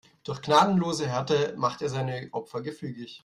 [0.23, 3.19] Durch gnadenlose Härte macht er seine Opfer gefügig.